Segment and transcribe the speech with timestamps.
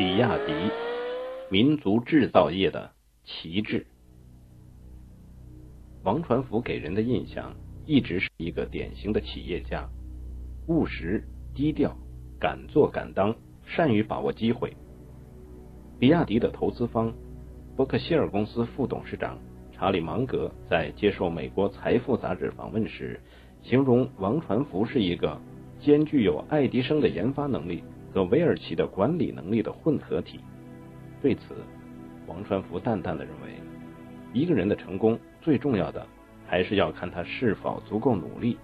[0.00, 0.54] 比亚迪，
[1.50, 2.90] 民族制造业的
[3.22, 3.86] 旗帜。
[6.02, 7.54] 王传福给人的印象
[7.84, 9.86] 一直是一个典型的企业家，
[10.68, 11.22] 务实、
[11.54, 11.94] 低调、
[12.40, 13.36] 敢做敢当，
[13.66, 14.74] 善于把握机会。
[15.98, 17.12] 比亚迪的投资方
[17.76, 19.36] 伯克希尔公司副董事长
[19.70, 23.20] 查理芒格在接受美国财富杂志访问时，
[23.60, 25.38] 形容王传福是一个
[25.78, 27.84] 兼具有爱迪生的研发能力。
[28.12, 30.40] 和韦尔奇的管理能力的混合体。
[31.22, 31.56] 对此，
[32.26, 33.60] 王传福淡淡的认为，
[34.32, 36.06] 一个人的成功最重要的
[36.46, 38.56] 还是要看他是否足够努力。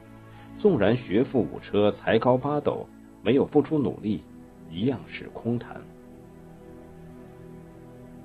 [0.58, 2.88] 纵然学富五车、才高八斗，
[3.22, 4.22] 没有付出努力，
[4.70, 5.80] 一样是空谈。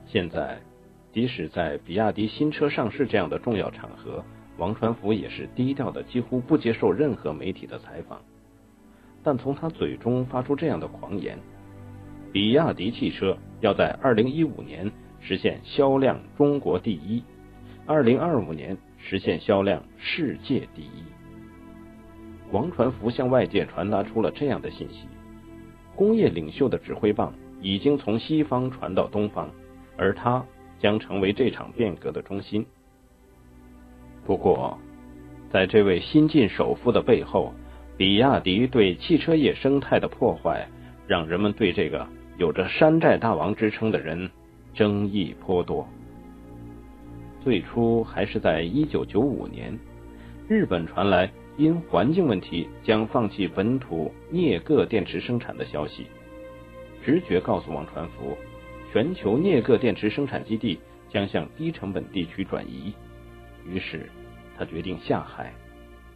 [0.05, 0.59] 现在，
[1.11, 4.23] 即使在比亚迪新车上市这样的重要场合，
[4.57, 8.21] 王传福也是低调的，几乎不接受任何媒体的采访。
[9.23, 11.37] 但从他嘴中发出这样的狂言，
[12.31, 17.23] 比亚迪汽车要在二零一五年实现销量中国第一，
[17.85, 21.03] 二零二五年实现销量世界第一。
[22.51, 25.07] 王传福向外界传达出了这样的信息：
[25.95, 29.49] 工业领袖的指挥棒已经从西方传到东方，
[29.97, 30.43] 而他
[30.79, 32.65] 将成为这场变革的中心。
[34.25, 34.77] 不过，
[35.51, 37.53] 在这位新晋首富的背后，
[38.01, 40.67] 比亚迪对汽车业生态的破坏，
[41.05, 44.27] 让人们对这个有着“山寨大王”之称的人
[44.73, 45.87] 争议颇多。
[47.43, 49.77] 最初还是在一九九五年，
[50.47, 56.07] 日本传来因环境问题将放弃本土镍铬电池生产的消息，
[57.05, 58.35] 直觉告诉王传福，
[58.91, 62.95] 全球镍铬电池生产基地将向低成本地区转移，
[63.63, 64.09] 于是
[64.57, 65.53] 他决定下海。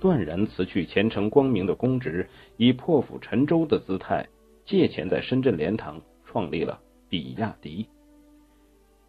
[0.05, 4.27] 断然辞去前程光明的公职，以破釜沉舟的姿态
[4.63, 6.79] 借钱在深圳莲塘创立了
[7.09, 7.87] 比亚迪。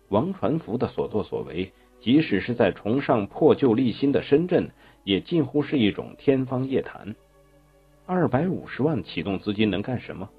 [0.08, 1.70] 王传福的所作所为，
[2.00, 4.70] 即使是在崇尚破旧立新的深圳，
[5.04, 7.14] 也近乎是一种天方夜谭。
[8.06, 10.30] 二百五十万启动资金能干什么？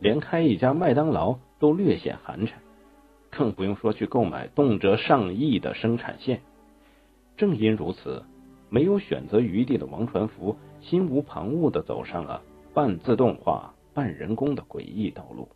[0.00, 2.50] 连开一家麦当劳都略显寒碜，
[3.30, 6.40] 更不用说去购买动辄上亿的生产线。
[7.36, 8.24] 正因如此。
[8.68, 12.42] 没有选择余地的王传福，心无旁骛的走上了
[12.74, 15.48] 半自动化、半人工的诡异道路。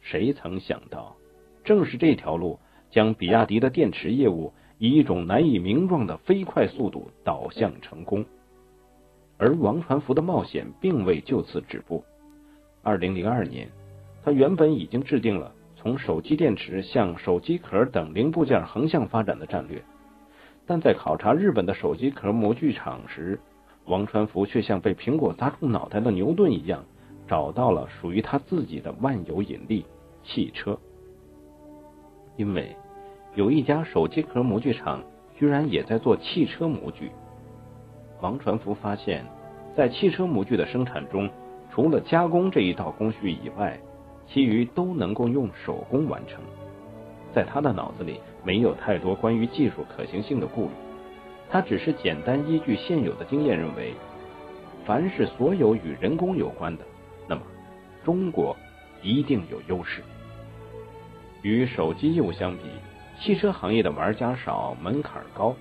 [0.00, 1.16] 谁曾想到，
[1.64, 2.58] 正是这条路
[2.90, 8.24] 将比亚迪的电池业务以一种难以名状的飞快速度导向成功。
[9.38, 12.04] 而王传福的冒险并未就此止步。
[12.82, 13.68] 二零零二年，
[14.24, 19.82] 他原本已经制定了从手机电池向手机壳等零部件横向发展的战略。
[20.66, 23.38] 但在考察日本的手机壳模具厂时，
[23.86, 26.84] 王传福却像被苹果砸中脑袋的牛顿一样，
[27.26, 29.84] 找到了属于他自己的万有引力——
[30.22, 30.78] 汽车。
[32.36, 32.76] 因为
[33.34, 35.02] 有一家手机壳模具厂
[35.36, 37.10] 居然也在做汽车模具。
[38.20, 39.26] 王传福发现，
[39.76, 41.28] 在汽车模具的生产中，
[41.70, 43.78] 除了加工这一道工序以外，
[44.28, 46.40] 其余都能够用手工完成。
[47.34, 50.72] 在他的脑子里没有太多关于技术可行性的顾虑，
[51.50, 53.94] 他只是简单依据现有的经验认为，
[54.84, 56.84] 凡是所有与人工有关的，
[57.28, 57.42] 那么
[58.04, 58.56] 中国
[59.02, 60.02] 一定有优势。
[61.42, 62.62] 与手机业务相比，
[63.20, 65.54] 汽车行业的玩家少，门槛高。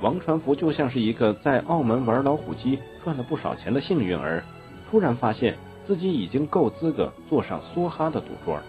[0.00, 4.42] 王传福就像是一个在澳门玩老虎机赚了不少钱的幸运儿，
[4.90, 5.56] 突然发现
[5.86, 8.62] 自己已经够资格坐上梭哈的赌桌了。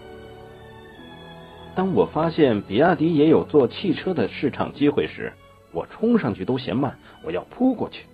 [1.76, 5.32] 当我发现比亚迪也有做汽车的市场机会时，
[5.72, 8.06] 我冲上去都嫌慢，我要扑过去。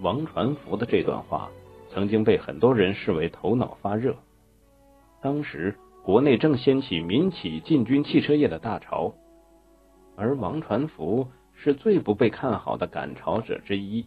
[0.00, 1.48] 王传福的这段话
[1.88, 4.14] 曾经被很多人视为头脑发热。
[5.22, 9.14] 当时国内正掀起民企进军汽车业的大潮，
[10.14, 14.04] 而王传福是最不被看好的赶潮者之一。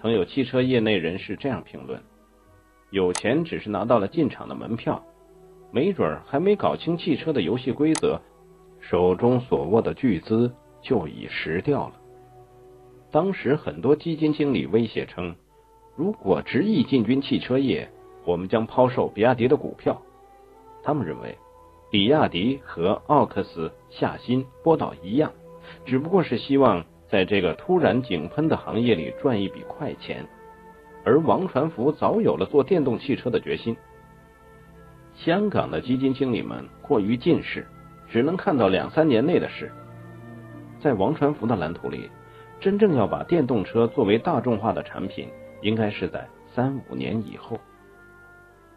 [0.00, 2.00] 曾有汽车业内人士这样评论：
[2.90, 5.04] 有钱只是拿到了进场的门票。
[5.70, 8.20] 没准还没搞清汽车的游戏规则，
[8.80, 10.52] 手中所握的巨资
[10.82, 11.94] 就已蚀掉了。
[13.10, 15.34] 当时很多基金经理威胁称，
[15.96, 17.88] 如果执意进军汽车业，
[18.24, 20.00] 我们将抛售比亚迪的股票。
[20.82, 21.36] 他们认为，
[21.90, 25.32] 比亚迪和奥克斯、夏新、波导一样，
[25.84, 30.26] 只不过是希望在这个突然井喷的行业里赚一笔快钱，
[31.04, 33.76] 而王传福早有了做电动汽车的决心。
[35.24, 37.66] 香港的基金经理们过于近视，
[38.08, 39.70] 只能看到两三年内的事。
[40.80, 42.08] 在王传福的蓝图里，
[42.58, 45.28] 真正要把电动车作为大众化的产品，
[45.60, 47.60] 应该是在三五年以后。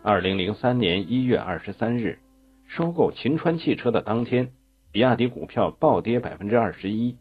[0.01, 2.19] 二零零三年一月二十三日，
[2.67, 4.51] 收购秦川汽车的当天，
[4.91, 7.15] 比亚迪股票暴跌百分之二十一，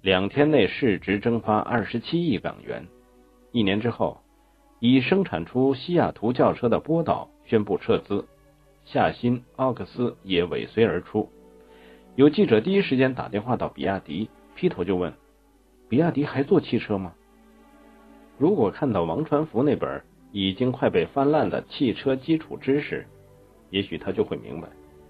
[0.00, 2.86] 两天内市值蒸发二十七亿港元。
[3.50, 4.20] 一年之后，
[4.78, 8.24] 已生产出西雅图轿车的波导宣布撤资，
[8.84, 11.30] 夏新、奥克斯也尾随而出。
[12.16, 15.12] 有记者第一时间打电话到比亚迪，劈头就问
[15.88, 17.14] ：“比亚迪还做汽车吗？”
[18.38, 20.02] 如果看到王传福那本
[20.32, 23.06] 已经快被翻烂的汽车基础知识，
[23.70, 24.68] 也许他就会明白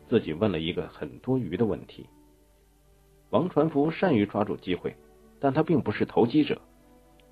[0.09, 2.07] 自己问了一个很多余的问题。
[3.31, 4.95] 王传福善于抓住机会，
[5.41, 6.61] 但他并不是投机者。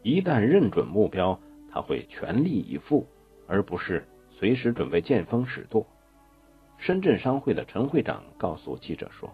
[0.02, 1.38] 一旦认准目标，
[1.70, 3.06] 他会全力以赴，
[3.46, 5.86] 而不是随时准备见风使舵。
[6.82, 9.30] 深圳商会的陈会长告诉记者说。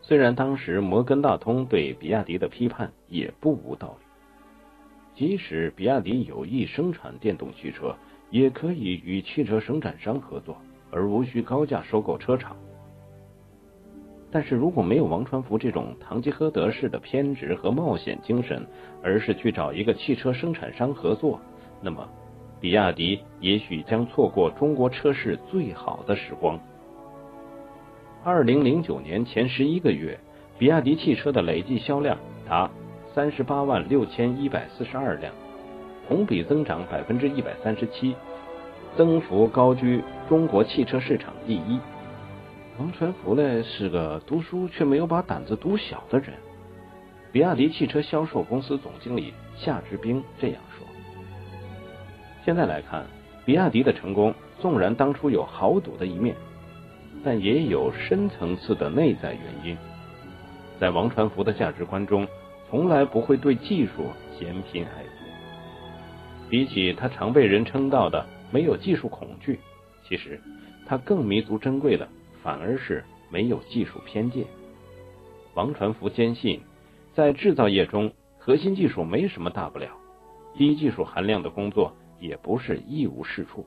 [0.00, 4.06] 虽然当时摩根大通对比亚迪的批判也不无道理，
[5.16, 7.92] 即使比亚迪有意生产电动汽车，
[8.30, 10.56] 也可以与汽车生产商合作，
[10.92, 12.56] 而无需高价收购车厂。
[14.30, 18.64] 但是如果没有王传福这种堂吉诃德式的偏执和冒险精神，
[19.02, 21.40] 而是去找一个汽车生产商合作，
[21.82, 22.08] 那么
[22.60, 26.58] 比亚迪也许将错过中国车市最好的时光。
[28.24, 30.18] 二零零九年前十一个月，
[30.58, 32.18] 比亚迪汽车的累计销量
[32.48, 32.68] 达
[33.14, 35.32] 三十八万六千一百四十二辆，
[36.08, 38.16] 同比增长百分之一百三十七，
[38.96, 41.78] 增幅高居中国汽车市场第一。
[42.78, 46.32] 王传福呢是个读书却没有把胆子读小的人。
[47.30, 50.86] 比亚迪汽车销售公司总经理夏志兵这样说
[52.48, 53.04] ：“现在来看，
[53.44, 56.34] 比亚迪的成功，纵然当初有豪赌的一面。”
[57.22, 59.76] 但也有深层次的内在原因，
[60.80, 62.26] 在王传福的价值观中，
[62.70, 64.06] 从来不会对技术
[64.38, 66.48] 嫌贫爱富。
[66.48, 69.60] 比起他常被人称道的没有技术恐惧，
[70.08, 70.40] 其实
[70.86, 72.08] 他更弥足珍贵的
[72.42, 74.46] 反而是没有技术偏见。
[75.52, 76.62] 王传福坚信，
[77.12, 79.90] 在制造业中，核心技术没什么大不了，
[80.56, 83.66] 低技术含量的工作也不是一无是处。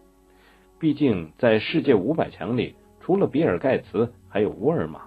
[0.80, 2.76] 毕竟在世界五百强里。
[3.04, 5.02] 除了比尔盖茨，还有沃尔玛。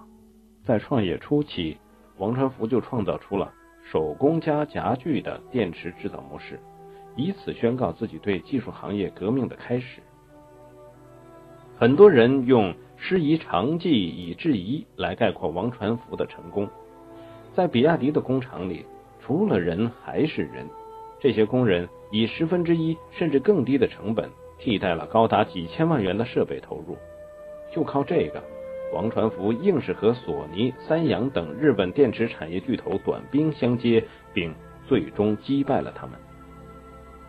[0.65, 1.77] 在创业初期，
[2.17, 3.53] 王传福就创造出了
[3.89, 6.59] 手工加夹具的电池制造模式，
[7.15, 10.01] 以此宣告自己对技术行业革命的开始。
[11.77, 16.67] 很多人用“师夷长技以制夷”来概括王传福的成功。
[17.55, 18.85] 在比亚迪的工厂里，
[19.21, 20.67] 除了人还是人。
[21.17, 26.95] 这些工人以十分之一甚至更低的成本，替代了高达几千万元的设备投入。
[27.73, 28.41] 就靠这个，
[28.93, 34.01] 王传福硬是和索尼、三洋等日本电池产业巨头短兵相接，
[34.33, 34.55] 并
[34.87, 36.17] 最终击败了他们。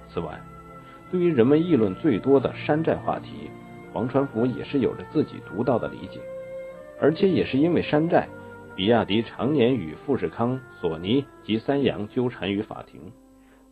[0.08, 0.40] 此外，
[1.10, 3.50] 对于人们议论最多的山寨话题，
[3.92, 6.20] 王传福也是有着自己独到的理解。
[7.00, 8.28] 而且也是因为山寨，
[8.76, 13.00] 比亚迪常年与富士康、索尼及三洋纠缠于法庭。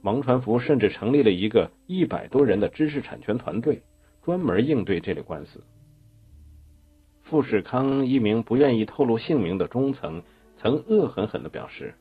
[0.04, 3.82] 王传福甚至成立了一个一百多人的知识产权团队，
[4.22, 5.64] 专门应对这类官司。
[7.22, 10.22] 富士康一名不愿意透露姓名的中层
[10.58, 11.94] 曾恶狠狠的表示：“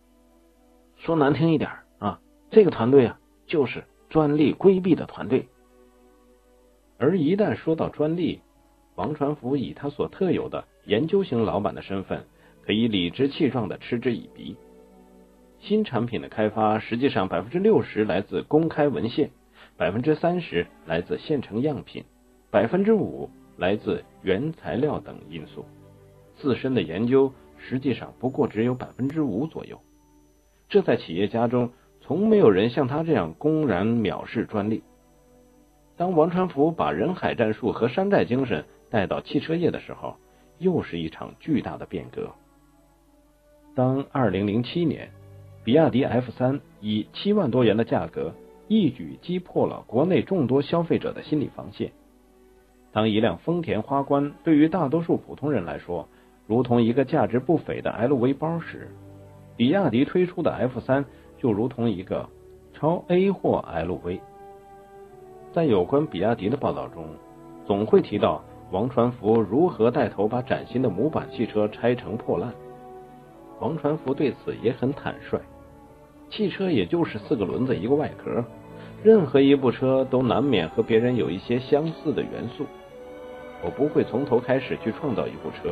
[0.99, 2.19] 说难听一点啊，
[2.51, 5.47] 这个团队啊，就是专利规避的团队。”
[6.99, 8.41] 而一旦说到专利，
[8.95, 12.25] 王传福以他所特有的研究型老板的身份，
[12.65, 14.57] 可以理直气壮的嗤之以鼻。
[15.63, 19.31] 新产品的开发实际上百分之六十来自公开文献，
[19.77, 22.03] 百分之三十来自现成样品，
[22.51, 23.29] 百分之五。
[23.55, 25.63] 来自原材料等因素，
[26.37, 29.79] 自身的研究实际上不过只有百分之五左右。
[30.67, 34.83] 这在企业家中，从没有人像他这样公然藐视专利。
[35.95, 40.15] 当王传福把人海战术和山寨精神带到汽车业的时候，
[40.57, 42.31] 又是一场巨大的变革。
[43.75, 45.11] 当二零零七年，
[45.63, 48.33] 比亚迪 F 三以七万多元的价格，
[48.67, 51.91] 一举击破了国内众多消费者的心理防线。
[52.91, 56.09] 当一辆丰田花冠对于大多数普通人来说，
[56.47, 58.89] 如同一个价值不菲的 LV 包时，
[59.55, 61.05] 比亚迪推出的 F 三
[61.37, 62.29] 就如同一个
[62.73, 64.19] 超 A 货 LV。
[65.53, 67.05] 在有关比亚迪的报道中，
[67.65, 72.53] 总会提到王传福如何带头把崭新的模板汽车拆成破烂。
[73.59, 75.39] 王传福对此也很坦率：
[76.35, 78.43] 汽车也就是四个轮子一个外壳，
[79.03, 82.65] 任何一部车都难免和别人有一些相似的元素。
[83.63, 85.71] 我不会从头开始去创造一部车，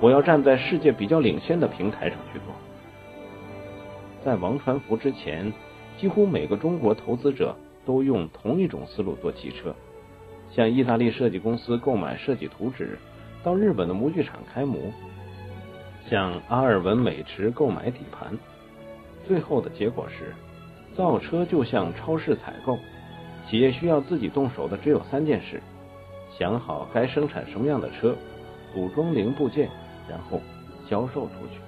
[0.00, 2.54] 我要站在世界比较领先的平台上去做。
[4.24, 5.52] 在王传福之前，
[5.98, 9.74] 几乎每个中国投资者都用同一种思路做汽车，
[10.50, 12.98] 向意大利设计公司购买设计图纸，
[13.44, 14.78] 到日本的模具厂开模，
[16.08, 18.38] 向阿尔文美驰购买底盘。
[19.26, 20.34] 最后的结果是，
[20.94, 22.78] 造车就像超市采购，
[23.48, 25.62] 企业需要自己动手的只有三件事：
[26.38, 28.16] 想好该生产什么样的车，
[28.74, 29.68] 组装零部件，
[30.08, 30.40] 然后
[30.88, 31.60] 销售出去。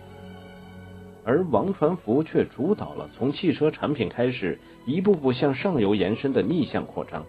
[1.24, 7.24] 而王传福却主导了从汽车产品开始，一步步向上游延伸的逆向扩张。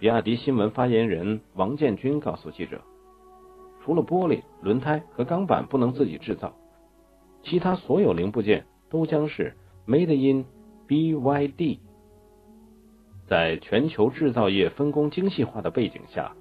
[0.00, 2.80] 比亚迪新闻发言人王建军告诉记者
[3.84, 6.52] ：“除了玻璃、轮胎和钢板不能自己制造，
[7.44, 9.54] 其他所有零部件都将是
[9.88, 10.44] Made in
[10.86, 11.78] BYD。”
[13.26, 16.32] 在全球制造业分工精细化的背景下，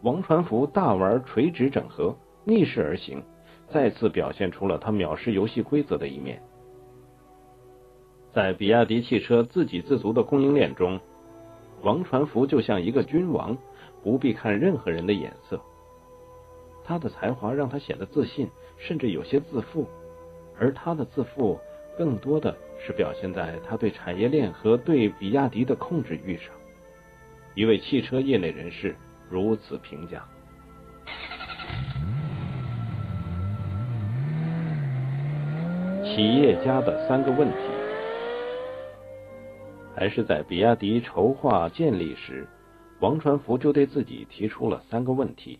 [0.00, 3.22] 王传福大玩垂直整合，逆势而行。
[3.70, 6.42] 再次表现出了他藐视游戏规则的一面。
[8.32, 10.98] 在比亚迪汽车自给自足的供应链中，
[11.82, 13.58] 王传福就像一个君王，
[14.02, 15.60] 不必看任何人的眼色。
[16.82, 18.48] 他的才华让他显得自信，
[18.78, 19.86] 甚至有些自负，
[20.58, 21.60] 而他的自负
[21.98, 26.54] 更多的是表现在他对产业链和对比亚迪的控制欲上。
[27.56, 28.94] 一位汽车业内人士
[29.28, 30.24] 如此评价。
[36.04, 37.56] 企业家的三个问题，
[39.94, 42.46] 还是在比亚迪筹划建立时，
[43.00, 45.58] 王传福就对自己提出了三个问题：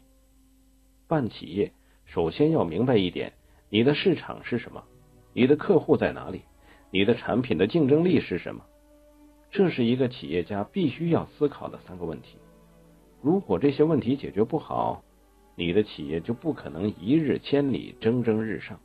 [1.08, 1.72] 办企业
[2.06, 3.32] 首先要明白一点，
[3.68, 4.82] 你的市场是什么，
[5.38, 6.42] 你的客户在哪里，
[6.90, 8.64] 你的产品的竞争力是什么。
[9.52, 12.38] 这是一个企业家必须要思考的三个问题。
[13.22, 15.04] 如果这些问题解决不好，
[15.54, 18.80] 你的企业就不可能一日千里，蒸蒸日上。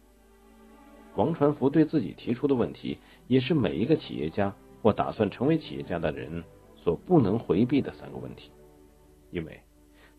[1.15, 6.43] 王传福对自己提出的问题，也是每一个企业家或打算成为企业家的人
[6.75, 8.51] 所不能回避的三个问题，
[9.31, 9.60] 因为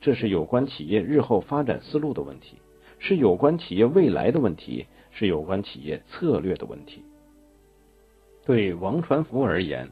[0.00, 2.58] 这是有关企业日后发展思路的问题，
[2.98, 7.02] 是有关企业未来的问题，是有关企业策略的问题。
[8.44, 9.88] 对王传福而言，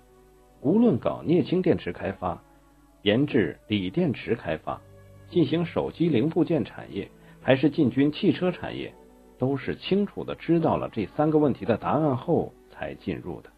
[0.60, 2.38] 无论搞镍氢电池开发、
[3.00, 4.78] 研制锂电池开发、
[5.30, 7.10] 进行手机零部件产业，
[7.40, 8.92] 还是进军汽车产业。
[9.38, 13.50] 都是清楚的知道了这三个问题的答案后才进入的，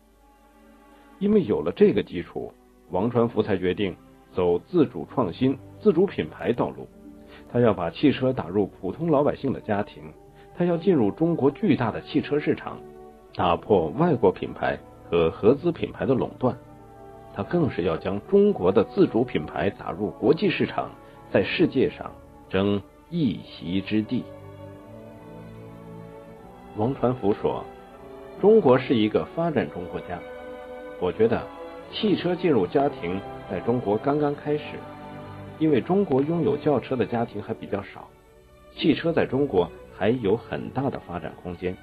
[1.19, 2.51] 因为有了这个基础，
[2.89, 3.95] 王传福才决定
[4.33, 6.89] 走自主创新、自主品牌道路。
[7.53, 10.11] 他要把汽车打入普通老百姓的家庭，
[10.57, 12.79] 他要进入中国巨大的汽车市场，
[13.35, 14.79] 打破外国品牌
[15.11, 16.57] 和合资品牌的垄断。
[17.35, 20.91] 他更是要将中国的自主品牌打入国际市场，
[21.33, 22.11] 在世界上
[22.49, 22.81] 争
[23.11, 24.23] 一席之地。
[26.77, 27.65] 王传福说
[28.41, 30.19] ：“中国是一个发展中国家。
[31.01, 31.43] 我觉得
[31.91, 33.21] 汽车进入家庭
[33.51, 34.65] 在中国刚刚开始，
[35.59, 38.09] 因为中国拥有轿车的家庭还比较少，
[38.77, 41.77] 汽车在中国还有很大的发展空间。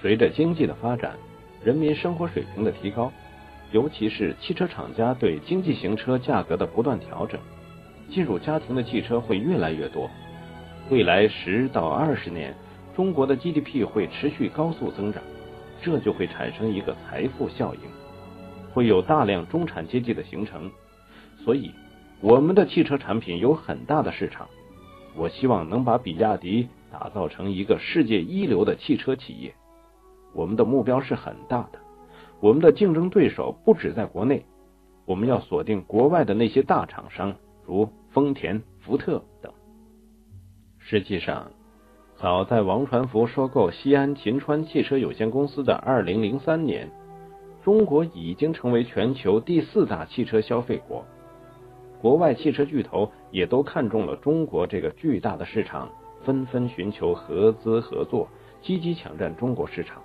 [0.00, 1.16] 随着经济的发展，
[1.62, 3.12] 人民生活水平的提高，
[3.72, 7.40] 尤其是汽车厂家对经济型车价格的不断调整，
[8.10, 10.10] 进入家庭的汽车会越来越多。
[10.90, 12.54] 未来十到二十年。”
[12.98, 15.22] 中国的 GDP 会持续高速增长，
[15.80, 17.80] 这就会产生一个财富效应，
[18.74, 20.68] 会有大量中产阶级的形成。
[21.44, 21.70] 所以，
[22.20, 24.48] 我们的汽车产品有很大的市场。
[25.14, 29.54] 我希望能把比亚迪打造成一个世界一流的汽车企业。
[30.34, 31.78] 我们的目标是很大的，
[32.40, 34.44] 我们的竞争对手不止在国内，
[35.04, 39.52] 我们要锁定国外的那些大厂商，如丰田、福特等。
[40.78, 41.50] 实际上。
[42.20, 46.90] 早在王传福收购西安秦川汽车有限公司的二零零三年，
[47.62, 51.04] 中国已经成为全球第四大汽车消费国。
[52.00, 55.88] 国外汽车巨头也都看中了中国这个巨大的市场，
[56.24, 58.28] 纷纷寻求合资合作，
[58.62, 60.02] 积极抢占中国市场。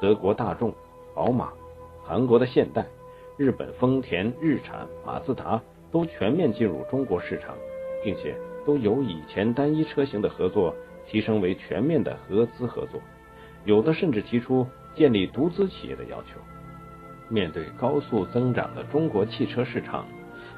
[0.00, 0.74] 德国大众、
[1.14, 1.52] 宝马、
[2.02, 2.86] 韩国的现代、
[3.36, 5.60] 日本丰田、日产、马自达
[5.90, 7.54] 都全面进入中国市场，
[8.04, 8.34] 并且
[8.66, 10.74] 都由以前单一车型的合作。
[11.08, 13.00] 提升为全面的合资合作，
[13.64, 16.38] 有的甚至提出建立独资企业的要求。
[17.28, 20.06] 面对高速增长的中国汽车市场，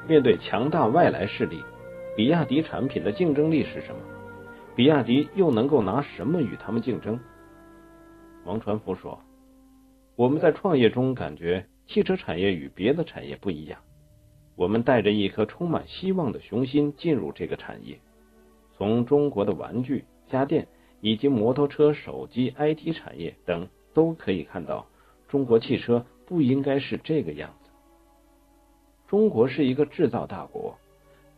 [0.07, 1.64] 面对强大外来势力，
[2.14, 4.00] 比亚迪产品的竞争力是什么？
[4.75, 7.21] 比亚迪又能够拿什么与他们竞争？
[8.45, 9.21] 王传福说
[10.17, 13.81] ：“我们在创业中感觉汽车产业与别的产业不一样，
[14.57, 18.00] 我们带着一颗充满希望的雄心进入这个产业，
[18.76, 20.67] 从中国的玩具。”家电
[21.02, 24.87] 以及摩托车、手机、IT 产业等都可以看到，
[25.29, 27.71] 中国汽车不应该是这个样子。
[29.09, 30.79] 中国是一个制造大国，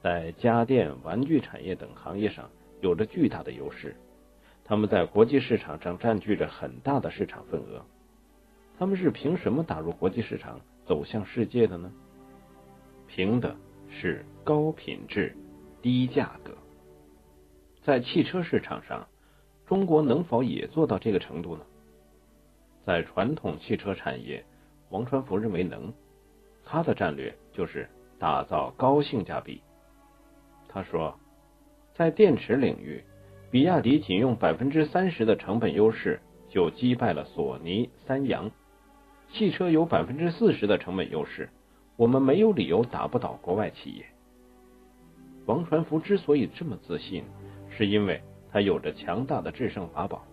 [0.01, 2.49] 在家电、玩具产业等行业上
[2.85, 3.97] 有着巨大的优势，
[4.63, 7.83] 他们在国际市场上占据着很大的市场份额。
[8.79, 11.91] 他们是凭什么打入国际市场、走向世界的呢？
[13.07, 13.57] 凭的
[13.89, 15.35] 是高品质、
[15.81, 16.53] 低价格。
[17.83, 19.09] 在汽车市场上，
[19.65, 21.65] 中国能否也做到这个程度呢？
[22.85, 24.45] 在传统汽车产业，
[24.91, 25.91] 王传福认为能。
[26.67, 27.89] 他的战略就是
[28.19, 29.63] 打造高性价比。
[30.69, 31.19] 他说，
[31.95, 33.05] 在电池领域，
[33.53, 38.51] 比亚迪仅用百分之三十的成本优势就击败了索尼、三洋。
[39.33, 41.49] 汽车有百分之四十的成本优势，
[41.97, 44.05] 我们没有理由打不倒国外企业。
[45.47, 47.23] 王传福之所以这么自信，
[47.71, 48.21] 是因为
[48.51, 50.25] 他有着强大的制胜法宝，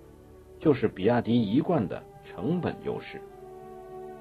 [0.59, 3.21] 就是比亚迪一贯的成本优势。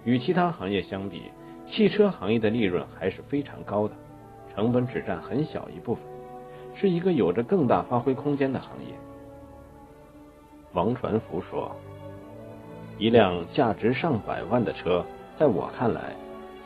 [0.04, 1.22] 与其他行业相比，
[1.70, 3.94] 汽车行业的利润还是非常高的，
[4.54, 6.04] 成本只占很小一部分，
[6.80, 8.94] 是一个有着更大发挥空间的行业。
[10.72, 11.70] 王传福说。
[12.98, 15.04] 一辆价值上百万的车，
[15.38, 16.14] 在我看来，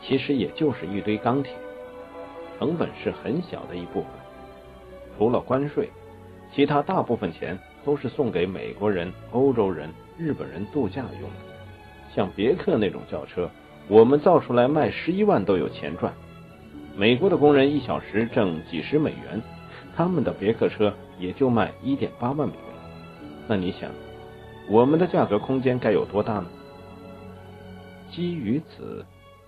[0.01, 1.53] 其实也就是一堆钢铁，
[2.59, 4.09] 成本是很小的一部分。
[5.17, 5.89] 除了关税，
[6.53, 11.35] 其他大部分钱都是送给美国人、欧洲人、日本人度假用的。
[12.13, 13.49] 像别克那种轿车，
[13.87, 16.13] 我们造出来卖十一万都有钱赚。
[16.97, 19.41] 美国的工人一小时挣几十美元，
[19.95, 22.63] 他们的别克车也就卖一点八万美元。
[23.47, 23.89] 那你想？
[24.67, 26.47] 我们的价格空间该有多大呢？
[28.11, 29.05] 基于此，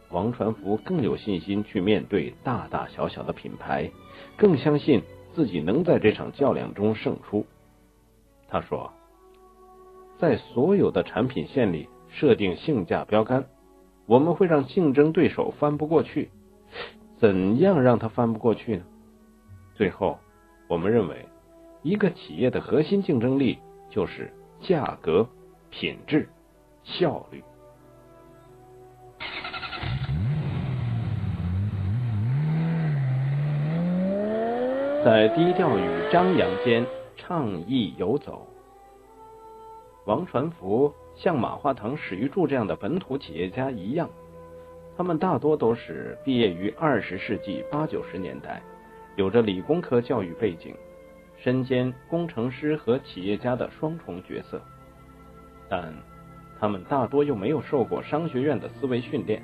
[0.10, 3.90] 王传福更有信心去面对大大小小的品牌，
[4.38, 5.02] 更相信
[5.34, 7.46] 自己能在这场较量中胜出。
[8.48, 8.92] 他说
[10.20, 13.46] ：“在所有的产品线里设定性价标杆，
[14.06, 16.30] 我们会让竞争对手翻不过去。
[17.18, 18.84] 怎样让他翻不过去呢？
[19.74, 20.20] 最后，
[20.68, 21.26] 我们认为，
[21.82, 25.30] 一个企业的核心竞争力就是。”价格、
[25.70, 26.28] 品质、
[26.84, 27.44] 效率，
[35.06, 36.84] 在低调与张扬间
[37.16, 38.48] 畅意游走。
[40.06, 44.10] 王传福像马化腾、史玉柱这样的本土企业家一样，
[44.98, 48.60] 他们大多都是毕业于二十世纪八九十年代，
[49.18, 50.74] 有着理工科教育背景。
[51.40, 54.60] 身兼工程师和企业家的双重角色，
[55.70, 55.94] 但
[56.60, 59.40] 他们大多又没有受过商学院的思维训练，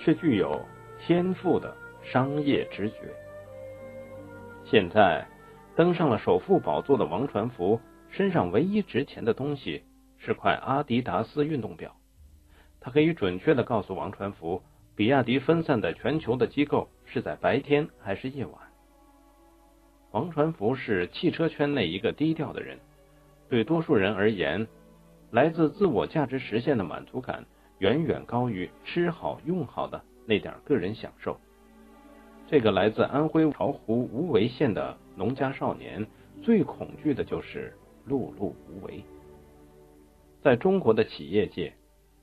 [0.00, 0.60] 却具有
[0.98, 2.96] 天赋的商业直觉。
[4.64, 5.24] 现在
[5.76, 9.84] 登上了首富宝座的王传福，身上唯一值钱的东西
[10.16, 11.94] 是块阿迪达斯运动表。
[12.80, 14.60] 他可以准确的告诉王传福，
[14.96, 18.67] 比亚迪分散在全球的机构是在白天还是夜晚。
[20.10, 22.78] 王传福是汽车圈内一个低调的人，
[23.48, 24.66] 对多数人而言，
[25.30, 27.44] 来自自我价值实现的满足感
[27.78, 31.38] 远远高于吃好用好的那点个人享受。
[32.46, 36.06] 这个来自安徽巢湖无为县的农家少年，
[36.42, 37.74] 最恐惧的就是
[38.08, 39.04] 碌碌无为。
[40.40, 41.74] 在中国的企业界，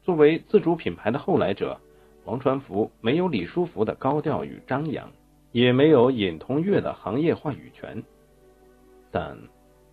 [0.01, 1.79] 作为自主品牌的后来者，
[2.23, 5.11] 王传福没有李书福的高调与张扬。
[5.55, 8.03] 也没有尹同悦的行业话语权，
[9.09, 9.37] 但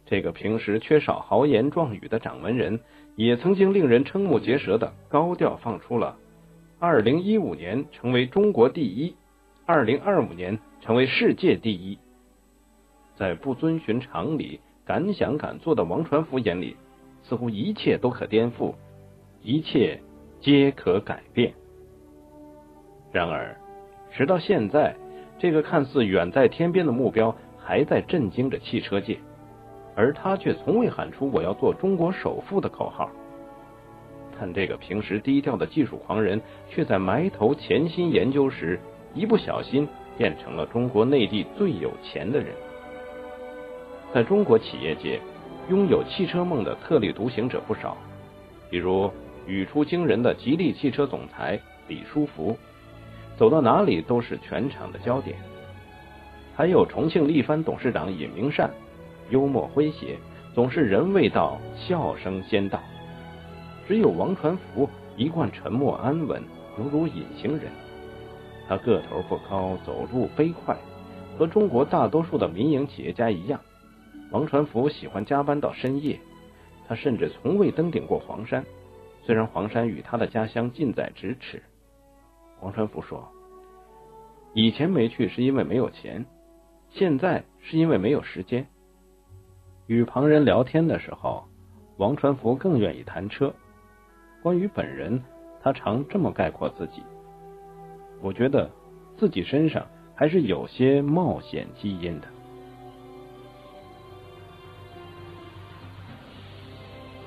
[0.05, 2.81] 这个平时缺少豪言壮语的掌门人，
[3.15, 6.19] 也曾经令人瞠目结舌的高调放出了
[6.81, 9.15] 二零一五年成为中国第一，
[9.65, 11.97] 二零二五年成为世界第一。
[13.15, 16.77] 在不遵循常理、敢想敢做的王传福眼里，
[17.23, 18.75] 似乎一切都可颠覆，
[19.41, 20.01] 一切
[20.41, 21.55] 皆可改变。
[23.13, 23.57] 然而，
[24.11, 24.97] 直到现在。
[25.43, 29.19] 这个看似远在天边的目标还在震惊着汽车界，
[29.97, 33.11] 而他却从未喊出“我要做中国首富”的口号。
[34.39, 38.79] 但这个平时低调的技术狂人，却在埋头潜心研究时，
[39.15, 42.55] 一不小心变成了中国内地最有钱的人。
[44.15, 45.21] 在中国企业界，
[45.69, 47.97] 拥有汽车梦的特立独行者不少，
[48.71, 49.11] 比如
[49.45, 52.57] 语出惊人的吉利汽车总裁李书福。
[53.43, 55.37] 走到哪里都是全场的焦点。
[56.55, 58.71] 还有重庆力帆董事长尹明善，
[59.31, 60.17] 幽默诙谐，
[60.55, 62.79] 总是人未到，笑声先到。
[63.89, 66.41] 只有王传福一贯沉默安稳，
[66.79, 67.63] 犹如隐形人。
[68.69, 70.77] 他个头不高，走路飞快，
[71.37, 73.59] 和中国大多数的民营企业家一样，
[74.31, 76.17] 王传福喜欢加班到深夜。
[76.87, 78.65] 他甚至从未登顶过黄山，
[79.27, 81.61] 虽然黄山与他的家乡近在咫尺。
[82.63, 83.29] 王传福说
[84.55, 86.25] ：“以前没去是因为没有钱，
[86.91, 88.67] 现在是因为没有时间。
[89.89, 91.45] 与旁人聊天的时候，
[91.97, 93.53] 王传福更愿意谈车。
[94.43, 95.23] 关于本人，
[95.61, 97.03] 他常这么概括自己：
[98.21, 98.71] 我觉得
[99.17, 102.29] 自己身上还是有些冒险基因的。